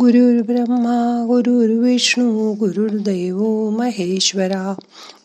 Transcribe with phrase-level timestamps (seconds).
[0.00, 4.74] गुरुर्ब्रह्मा गुरुर्विष्णू गुरुर्दैव महेश्वरा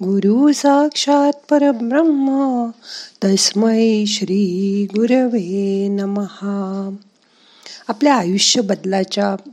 [0.04, 2.66] गुरु साक्षात परब्रह्म
[3.24, 6.96] तस्मै श्री गुरवे नमहा
[7.88, 9.50] आपल्या आयुष्य बदलाच्या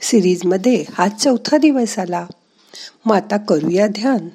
[0.00, 2.26] सिरीजमध्ये हा चौथा दिवस आला.
[3.04, 4.28] मग आता करूया ध्यान.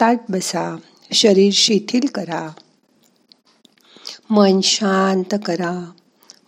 [0.00, 0.76] ताट बसा
[1.12, 2.52] शरीर शिथिल करा.
[4.30, 5.90] मन शांत करा.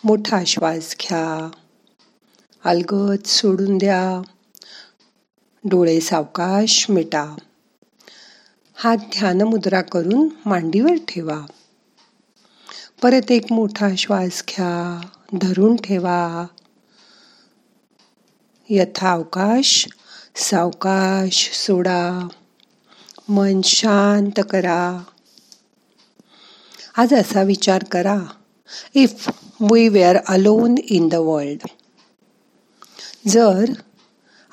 [0.04, 1.50] मोठा श्वास घ्या.
[2.66, 4.22] अलगद सोडून द्या.
[5.64, 7.36] डोळे सावकाश मिटा.
[8.74, 11.46] हात ध्यान मुद्रा करून मांडीवर ठेवा.
[13.02, 15.06] परत एक मोठा श्वास घ्या.
[15.40, 16.46] धरून ठेवा.
[18.70, 19.88] यथावकाश
[20.36, 22.28] सावकाश सोडा.
[23.28, 25.02] मन शांत करा.
[26.96, 28.18] आज असा विचार करा.
[28.94, 29.30] If
[29.60, 31.68] we were alone in the world
[33.28, 33.64] जर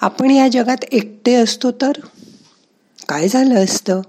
[0.01, 1.91] आपण या जगात एकटे असतो तर
[3.09, 4.01] काय झालं असतं?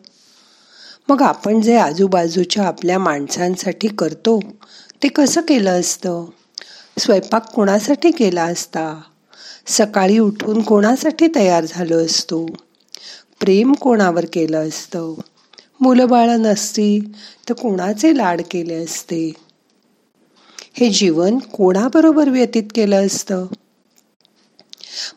[1.09, 4.41] मग आपण जे आजूबाजूच्या आपल्या माणसांसाठी करतो
[5.03, 6.25] ते कसं केलं असतं?
[6.99, 9.01] स्वयंपाक कोणासाठी केला असता?
[9.67, 12.47] सकाळी उठून कोणासाठी तयार झालो असतो?
[13.41, 15.15] प्रेम कोणावर केलं असतं?
[15.81, 17.01] मुलंबाळं नसती
[17.49, 19.33] तर कोणाचे लाड केले असते?
[20.75, 23.47] हे जीवन कोणाबरोबर व्यतीत केलं असतं?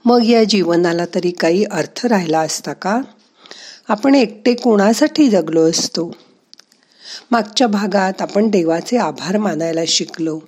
[0.08, 3.02] मग या जीवनाला तरी काही अर्थ राहिला असता का?
[3.88, 6.16] आपण एकटे कोणासाठी जगलो असतो?
[7.32, 10.40] मागच्या भागात आपण देवाचे आभार मानायला शिकलो.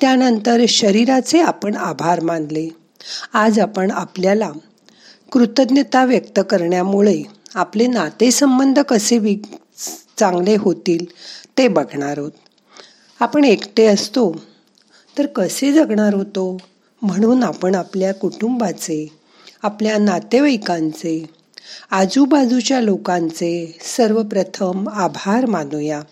[0.00, 2.68] त्यानंतर शरीराचे आपण आभार मानले.
[3.32, 4.50] आज आपण आपल्याला
[5.32, 7.22] कृतज्ञता व्यक्त करण्यामुळे
[7.54, 9.40] आपले नातेसंबंध कसे
[10.18, 11.06] चांगले होतील
[11.58, 12.32] ते बघणार आहोत.
[13.20, 14.42] आपण एकटे असतो
[15.18, 16.56] तर कसे जगणार होतो?
[17.02, 19.18] म्हणून आपण आपल्या कुटुंबाचे
[19.62, 21.26] आपल्या नातेवाईकांचे
[21.90, 26.02] आजूबाजूच्या लोकांचे सर्वप्रथम आभार मानूया.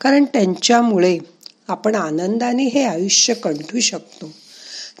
[0.00, 1.18] कारण त्यांच्यामुळे
[1.68, 4.30] आपण आनंदाने हे आयुष्य कंठू शकतो.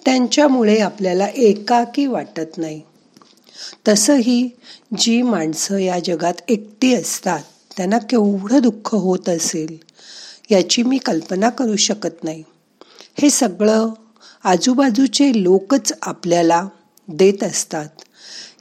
[0.04, 2.80] त्यांच्यामुळे आपल्याला एकाकी वाटत नाही.
[3.88, 4.48] तसंही
[4.98, 7.40] जी माणसं या जगात एकटी असतात
[7.76, 9.76] त्यांना केवढं दुःख होत असेल
[10.50, 12.42] याची मी कल्पना करू शकत नाही.
[13.18, 13.88] हे सगळं
[14.44, 16.68] आजूबाजूचे लोकच आपल्याला
[17.08, 17.88] देत असतात.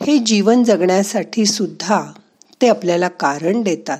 [0.07, 2.11] हे जीवन जगण्यासाठी सुद्धा
[2.61, 3.97] ते आपल्याला कारण देतात.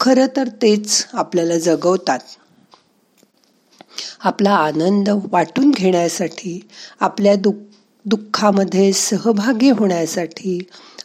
[0.00, 2.18] खरं तर तेच आपल्याला जगवतात.
[4.20, 6.68] आपला आनंद वाटून घेण्यासाठी
[7.00, 7.54] आपल्या दुःख
[8.04, 10.58] दुःखामध्ये सहभागी होण्यासाठी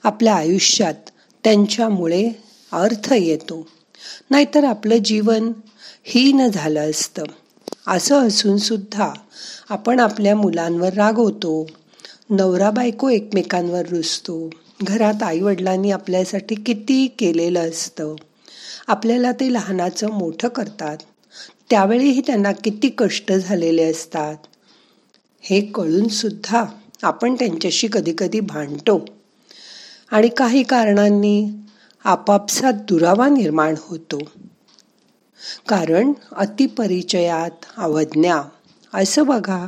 [0.03, 1.09] आपल्या आयुष्यात
[1.43, 2.29] त्यांच्यामुळे
[2.71, 3.67] अर्थ येतो.
[4.31, 5.51] नाहीतर आपलं जीवन
[6.03, 7.23] हीन झालं असतं.
[7.87, 9.13] असं असून सुद्धा
[9.69, 11.67] आपण आपल्या मुलांवर रागवतो
[12.29, 14.49] नवरा बायको एकमेकांवर रुसतो.
[14.83, 18.15] घरात आईवडिलांनी आपल्यासाठी किती केलेलं असतं.
[18.87, 20.97] आपल्याला ते लहानाचं मोठं करतात.
[21.69, 24.35] त्यावेळीही त्यांना किती कष्ट झालेले असतात.
[25.41, 26.65] हे कळून सुद्धा
[27.03, 29.05] आपण त्यांच्याशी कधीकधी भांडतो.
[30.11, 31.47] आणि काही कारणांनी
[32.03, 34.19] आपापसात दुरावा निर्माण होतो.
[35.67, 38.41] कारण अतिपरिचयात अवज्ञा.
[38.93, 39.65] असं बघा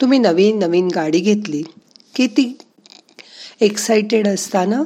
[0.00, 1.62] तुम्ही नवीन नवीन गाडी घेतली
[2.14, 2.58] किती
[3.60, 4.82] एक्साइटेड एक्साइटेड असताना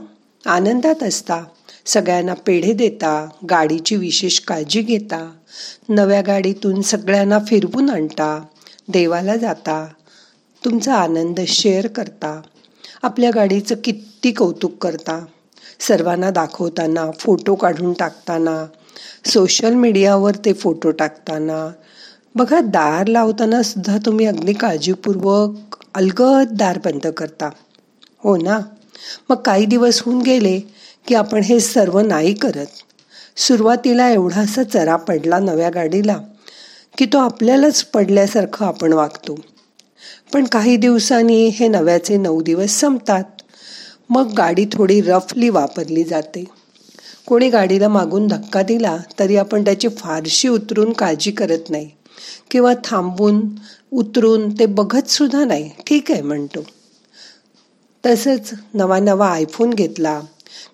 [0.47, 1.45] आनंदात असता.
[1.87, 5.33] सगळ्यांना पेढे देता गाडीची विशेष काळजी घेता.
[5.89, 8.45] नव्या गाडीतून सगळ्यांना फिरवून आणता
[8.89, 9.89] देवाला जाता
[10.65, 12.41] तुमचा आनंद शेअर करता.
[13.03, 15.25] आपल्या गाडीचं किती कौतुक करता.
[15.81, 18.67] सर्वांना दाखवताना फोटो काढून टाकताना
[19.27, 21.73] सोशल मीडियावर ते फोटो टाकताना
[22.35, 27.51] बघा दार लावताना सुद्धा तुम्ही अगदी काळजीपूर्वक अलगद दार बंद करता.
[28.19, 28.61] हो ना?
[29.31, 30.61] मग काही दिवस होऊन गेले
[31.07, 32.67] की आपण हे सर्व नाही करत.
[33.37, 36.19] सुरुवातीला एवढासा चरा पडला नव्या गाडीला
[36.99, 39.39] की तो आपल्यालाच पडल्यासारखं आपण वागतो.
[40.33, 43.25] पण काही दिवसांनी हे नव्याचे नऊ दिवस संपतात.
[44.11, 46.45] मग गाडी थोडी रफली वापरली जाते.
[47.27, 51.91] कोणी गाडीला मागून धक्का दिला तरी आपण त्याची फारशी उतरून काळजी करत नाही.
[52.51, 53.41] किंवा थांबून
[53.93, 55.71] उतरून ते बघत सुद्धा नाही.
[55.87, 56.65] ठीक आहे म्हणतो.
[58.07, 60.21] तसंच नवा नवा आयफोन घेतला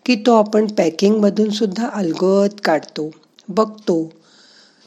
[0.07, 3.11] की तो आपण पॅकिंगमधून सुद्धा अलगत काढतो.
[3.49, 4.13] बघतो.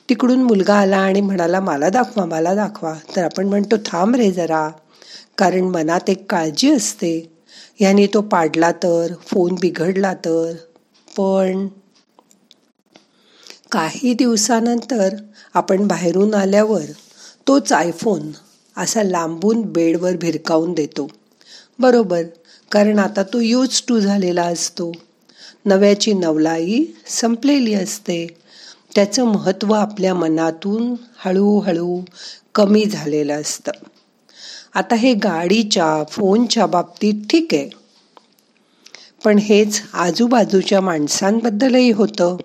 [0.09, 2.93] तिकडून मुलगा आला आणि म्हणाला मला दाखवा मला दाखवा.
[3.15, 4.69] तर आपण म्हणतो थांब रे जरा.
[5.37, 7.31] कारण मनात एक काळजी असते.
[7.79, 10.51] ह्याने तो पाडला तर फोन बिघडला तर.
[11.17, 11.67] पण
[13.71, 15.15] काही दिवसानंतर
[15.53, 16.81] आपण बाहेरून आल्यावर
[17.47, 18.31] तोच आयफोन
[18.77, 21.07] असा लांबून बेडवर भिरकावून देतो.
[21.79, 22.23] बरोबर
[22.71, 24.91] कारण आता तो यूज टू झालेला असतो.
[25.65, 28.27] नव्याची नवलाई संपलेली असते.
[28.95, 32.01] त्याचं महत्त्व आपल्या मनातून हळूहळू
[32.55, 33.71] कमी झालेलं असतं.
[34.73, 37.69] आता हे गाडीच्या फोनच्या बाबतीत ठीक आहे.
[39.23, 42.37] पण हेच आजूबाजूच्या माणसांबद्दलही होतं.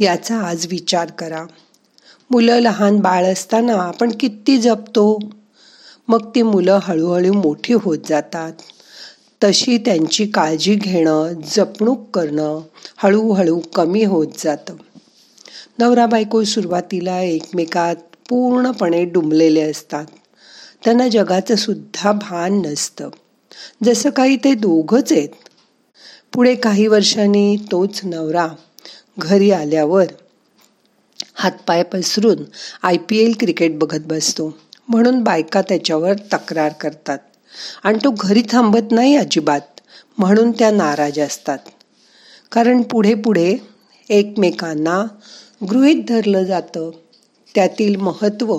[0.00, 1.44] याचा आज विचार करा.
[2.30, 5.18] मुलं लहान बाळ असताना आपण किती जपतो?
[6.08, 8.52] मग ती मुलं हळूहळू मोठी होत जातात.
[9.44, 12.60] तशी त्यांची काळजी घेणं जपणूक करणं
[12.96, 14.74] हळूहळू कमी होत जातं.
[15.78, 17.96] नवरा बायको सुरुवातीला एकमेकात
[18.28, 20.06] पूर्णपणे डुंबलेले असतात.
[20.84, 23.08] त्यांना जगाचं सुद्धा भान नसतं.
[23.84, 25.28] जसं काही ते दोघंच आहेत.
[26.36, 28.48] पुढे काही वर्षांनी तोच नवरा
[29.18, 30.04] घरी आल्यावर
[31.34, 32.36] हातपाय पसरून
[32.82, 34.58] आय पी एल क्रिकेट बघत बसतो.
[34.88, 37.18] म्हणून बायका त्याच्यावर तक्रार करतात.
[37.82, 39.60] आणि तो घरी थांबत नाही अजिबात.
[40.18, 41.58] म्हणून त्या नाराज असतात.
[42.52, 43.56] कारण पुढे पुढे
[44.08, 45.04] एकमेकांना
[45.70, 46.90] गृहीत धरलं जातं.
[47.54, 48.58] त्यातील महत्त्व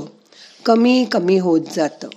[0.65, 2.07] कमी कमी होत जातं.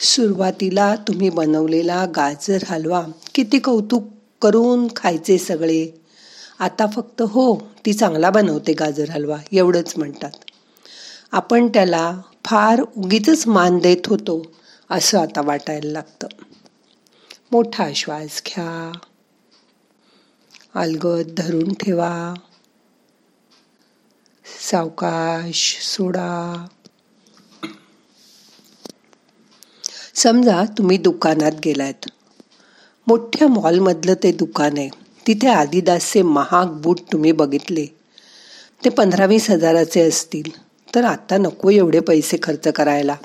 [0.00, 4.04] सुरुवातीला तुम्ही बनवलेला गाजर हलवा किती कौतुक
[4.42, 6.00] करून खायचे सगळे.
[6.58, 10.30] आता फक्त हो ती चांगला बनवते गाजर हलवा एवढंच म्हणतात.
[11.32, 14.52] आपण त्याला फार उगीच मान देत होतो
[14.90, 16.28] असं आता वाटायला लागतं.
[17.52, 18.92] मोठा श्वास घ्या.
[20.74, 22.34] अलगद धरून ठेवा.
[24.70, 26.66] सावकाश सोडा.
[30.14, 32.10] समजा तुम्ही दुकानात गेलात
[33.10, 34.88] मोठ्या मॉलमधलं ते दुकान आहे.
[35.26, 37.86] तिथे आदिदासचे महाग बूट तुम्ही बघितले.
[38.84, 40.50] ते पंधरा वीस हजाराचे असतील.
[40.94, 43.16] तर आता नको एवढे पैसे खर्च करायला.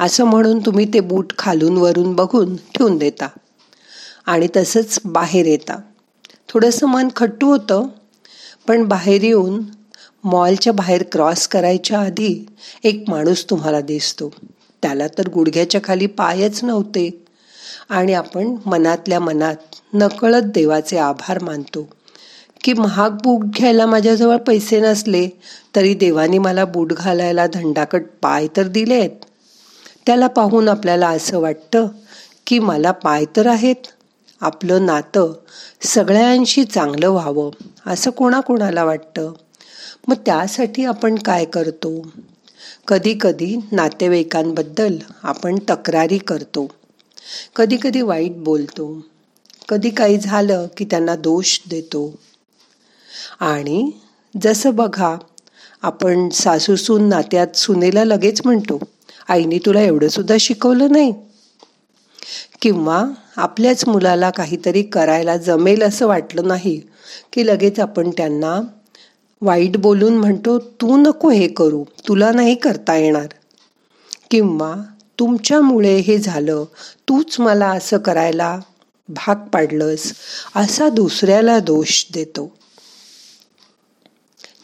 [0.00, 3.28] असं म्हणून तुम्ही ते बूट खालून वरून बघून ठेवून देता.
[4.26, 5.80] आणि तसंच बाहेर येता.
[6.48, 7.86] थोडंसं मन खट्टू होतं.
[8.68, 9.62] पण बाहेर येऊन
[10.24, 12.46] मॉलच्या बाहेर क्रॉस करायच्या आधी
[12.84, 14.32] एक माणूस तुम्हाला दिसतो.
[14.82, 17.21] त्याला तर गुडघ्याच्या खाली पायच नव्हते.
[17.88, 19.56] आणि आपण मनातल्या मनात
[19.94, 21.88] नकळत देवाचे आभार मानतो.
[22.64, 25.28] की महाग बूट घ्यायला माझ्याजवळ पैसे नसले
[25.76, 29.10] तरी देवाने मला बूट घालायला धंडाकट पाय तर दिलेत.
[30.06, 31.86] त्याला पाहून आपल्याला असं वाटतं
[32.46, 33.76] की मला पाय तर आहेत.
[34.40, 35.32] आपलं नातं
[35.82, 37.50] सगळ्यांशी चांगलं व्हावं
[37.86, 39.32] असं कोणाकोणाला वाटतं?
[40.08, 42.06] मग त्यासाठी आपण काय करतो?
[42.88, 46.68] कधी कधी नातेवाईकांबद्दल आपण तक्रारी करतो.
[47.56, 49.00] कधी कधी वाईट बोलतो.
[49.68, 52.14] कधी काही झालं की त्यांना दोष देतो.
[53.40, 53.90] आणि
[54.42, 55.16] जसं बघा
[55.82, 58.80] आपण सासूसून नात्यात सुनेला लगेच म्हणतो
[59.28, 61.12] आईने तुला एवढं सुद्धा शिकवलं नाही.
[62.62, 63.04] किंवा
[63.36, 66.80] आपल्याच मुलाला काहीतरी करायला जमेल असं वाटलं नाही
[67.32, 68.60] की लगेच आपण त्यांना
[69.42, 73.26] वाईट बोलून म्हणतो तू नको हे करू तुला नाही करता येणार.
[74.30, 74.74] किंवा
[75.18, 76.64] तुमच्यामुळे हे झालं.
[77.08, 78.58] तूच मला असं करायला
[79.08, 80.12] भाग पाडलंस
[80.56, 82.52] असा दुसऱ्याला दोष देतो.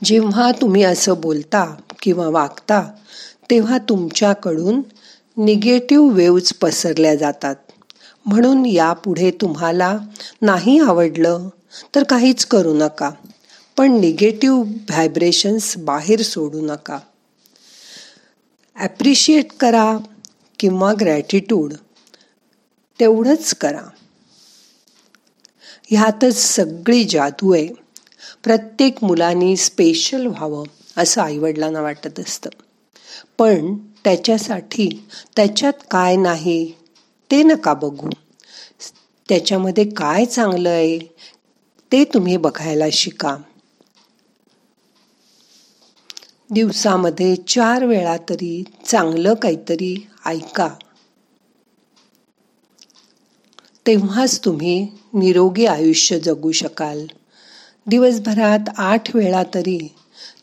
[0.05, 1.65] जेव्हा तुम्ही असं बोलता
[2.03, 2.83] किंवा वागता
[3.51, 4.81] तेव्हा तुमच्याकडून
[5.37, 7.57] निगेटिव्ह वेव्ज पसरल्या जातात.
[8.27, 9.99] म्हणून यापुढे तुम्हाला
[10.43, 11.49] नाही आवडलं
[11.95, 13.11] तर काहीच करू नका
[13.77, 16.99] पण निगेटिव्ह व्हायब्रेशन्स बाहेर सोडू नका.
[18.77, 19.99] ॲप्रिशिएट करा
[20.59, 21.73] किंवा ग्रॅटिट्यूड
[23.01, 23.83] तेवढंच करा.
[25.91, 27.69] ह्यातच सगळी जादू आहे.
[28.45, 30.65] प्रत्येक मुलांनी स्पेशल व्हावं
[30.97, 32.51] असं आईवडिलांना वाटत असतं.
[33.39, 36.73] पण त्याच्यासाठी त्याच्यात काय नाही
[37.31, 38.11] ते नका बघू.
[39.29, 40.99] त्याच्यामध्ये काय चांगलं आहे
[41.93, 43.37] ते तुम्ही बघायला शिका.
[46.51, 50.69] दिवसामध्ये चार वेळा तरी चांगलं काहीतरी ऐका.
[53.87, 57.07] तेव्हाच तुम्ही निरोगी आयुष्य जगू शकाल.
[57.87, 59.95] दिवसभरात आठ वेळा तरी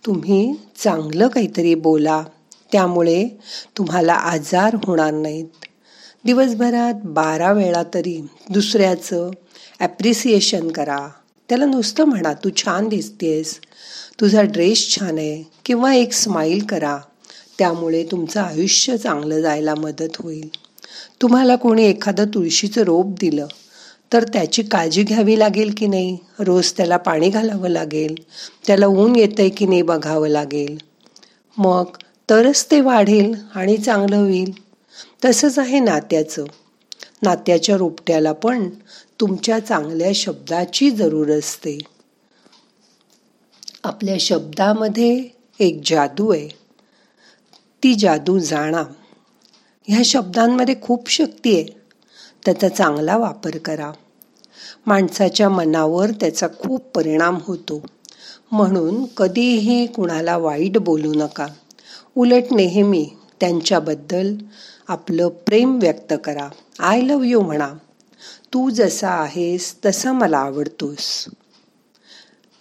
[0.05, 2.23] तुम्ही चांगलं काहीतरी बोला.
[2.71, 3.27] त्यामुळे
[3.77, 5.45] तुम्हाला आजार होणार नाहीत.
[6.25, 9.31] दिवसभरात बारा वेळा तरी दुसऱ्याचं
[9.79, 11.09] ॲप्रिसिएशन करा.
[11.49, 13.59] त्याला नुसतं म्हणा तू छान दिसतेस.
[14.19, 15.51] तुझा ड्रेस छान आहे.
[15.65, 16.97] किंवा एक स्माईल करा.
[17.59, 20.49] त्यामुळे तुमचं आयुष्य चांगलं जायला मदत होईल.
[21.21, 23.47] तुम्हाला कोणी एखादं तुळशीचं रोप दिलं
[24.13, 26.17] तर त्याची काळजी घ्यावी लागेल की नाही?
[26.39, 28.15] रोज त्याला पाणी घालावं लागेल
[28.67, 30.77] त्याला ऊन येतंय की नाही बघावं लागेल.
[31.57, 31.83] मग
[32.29, 34.51] तरच ते वाढेल आणि चांगलं होईल.
[35.25, 36.45] तसंच आहे नात्याचं.
[37.21, 38.69] नात्याच्या रोपट्याला पण
[39.19, 41.79] तुमच्या चांगल्या शब्दाची जरूर असते.
[43.83, 45.27] आपल्या शब्दामध्ये
[45.59, 46.64] एक जादू आहे.
[47.85, 48.83] ती जादू जाणा.
[49.87, 51.81] ह्या शब्दांमध्ये खूप शक्ती आहे.
[52.45, 53.91] त्याचा चांगला वापर करा.
[54.85, 57.85] माणसाच्या मनावर त्याचा खूप परिणाम होतो.
[58.51, 61.47] म्हणून कधीही कुणाला वाईट बोलू नका.
[62.17, 64.35] उलट नेहमी त्यांच्याबद्दल
[64.87, 66.49] आपलं प्रेम व्यक्त करा.
[66.79, 67.69] आय लव यू म्हणा.
[68.53, 71.25] तू जसा आहेस तसा मला आवडतोस.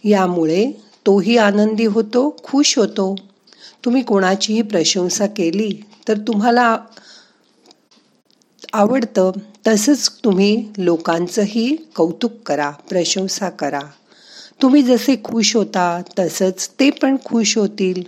[0.04, 0.70] यामुळे
[1.06, 3.14] तोही आनंदी होतो खुश होतो.
[3.84, 6.78] तुम्ही कोणाचीही प्रशंसा केली तर तुम्हाला
[8.72, 9.32] आवडतं
[9.66, 13.80] तसंच तुम्ही लोकांचंही कौतुक करा प्रशंसा करा.
[14.62, 18.02] तुम्ही जसे खुश होता तसंच ते पण खुश होतील.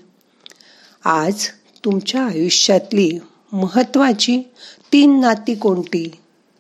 [1.05, 1.47] आज
[1.85, 3.19] तुमच्या आयुष्यातली
[3.53, 4.41] महत्वाची
[4.93, 6.11] तीन नाती कोणती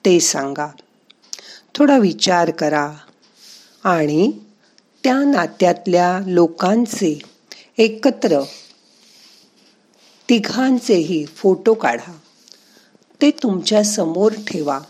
[0.05, 0.67] ते सांगा.
[1.75, 2.93] थोडा विचार करा
[3.85, 4.33] आणि
[5.05, 7.19] त्या नात्यातल्या लोकांचे
[7.79, 8.41] एकत्र
[10.31, 12.13] तिघांचेही फोटो काढा.
[13.23, 14.81] ते तुमच्यासमोर ठेवा.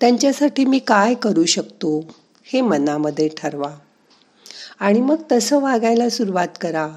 [0.00, 2.04] त्यांच्यासाठी मी काय करू शकतो
[2.44, 3.74] हे मनामध्ये ठरवा.
[4.80, 6.88] आणि मग तसं वागायला सुरुवात करा.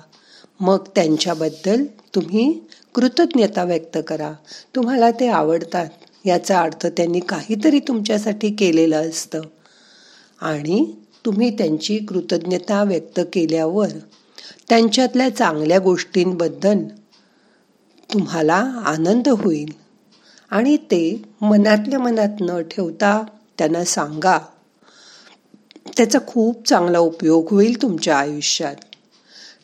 [0.60, 2.60] मग त्यांच्याबद्दल तुम्ही
[2.96, 4.34] कृतज्ञता व्यक्त करा.
[4.76, 5.90] तुम्हाला ते आवडतात
[6.26, 9.42] याचा अर्थ त्यांनी काहीतरी तुमच्यासाठी केलेलं असतं.
[10.42, 10.96] आणि
[11.26, 13.88] तुम्ही त्यांची कृतज्ञता व्यक्त केल्यावर
[14.70, 16.78] त्यांच्यातल्या चांगल्या गोष्टींबद्दल
[18.14, 19.72] तुम्हाला आनंद होईल.
[20.52, 23.24] आणि ते मनातल्या मनात न ठेवता
[23.58, 24.40] त्यांना सांगा.
[25.98, 28.76] त्याचा खूप चांगला उपयोग होईल तुमच्या आयुष्यात.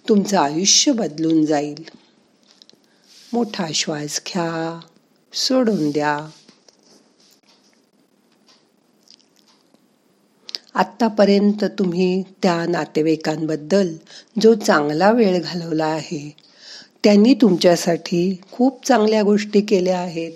[0.09, 1.83] तुमचं आयुष्य बदलून जाईल.
[3.33, 4.79] मोठा श्वास घ्या.
[5.33, 6.29] सोडून द्या.
[10.73, 13.95] आत्तापर्यंत तुम्ही त्या नातेवाईकांबद्दल
[14.41, 16.50] जो चांगला वेळ घालवला आहे
[17.03, 20.31] त्यांनी तुमच्यासाठी खूप चांगल्या गोष्टी केल्या आहेत.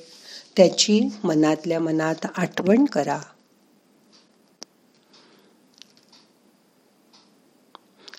[0.58, 3.20] त्याची मनातल्या मनात आठवण करा.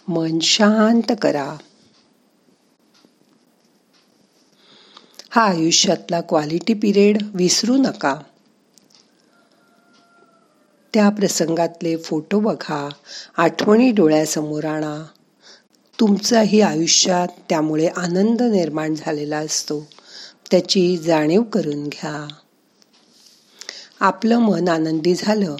[0.08, 1.56] मन शांत करा.
[5.30, 8.16] हा आयुष्यातला क्वालिटी पिरियड विसरू नका.
[10.94, 12.88] त्या प्रसंगातले फोटो बघा.
[13.36, 15.04] आठवणी डोळ्यासमोर आणा.
[16.00, 19.88] तुमचाही आयुष्यात त्यामुळे आनंद निर्माण झालेला असतो.
[20.50, 22.28] त्याची जाणीव करून घ्या.
[24.00, 25.56] आपलं मन आनंदी झालं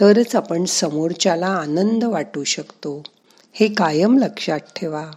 [0.00, 3.02] तरच आपण समोरच्याला आनंद वाटू शकतो.
[3.52, 5.10] हे कायम लक्षात ठेवा.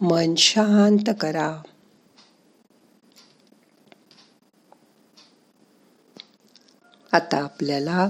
[0.00, 1.62] मन शांत करा.
[7.12, 8.08] आता आपल्याला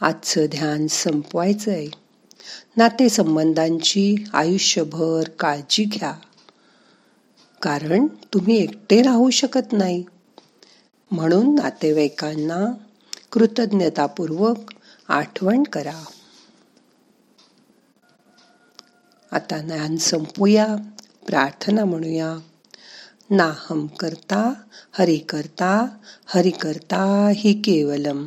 [0.00, 1.99] आजचं ध्यान संपवायचं आहे
[2.76, 6.14] नातेसंबंधांची आयुष्यभर काळजी घ्या.
[7.62, 10.04] कारण तुम्ही एकटे राहू शकत नाही.
[11.10, 12.72] म्हणून नातेवाईकांना
[13.32, 14.56] कृतज्ञतापूर्वक
[15.08, 16.04] आठवण करा.
[19.32, 20.66] आता ज्ञान संपूया
[21.26, 22.36] प्रार्थना म्हणूया.
[23.30, 24.54] नाहम करता
[24.92, 25.88] हरि करता
[26.26, 28.26] हरि करता हि केवलम.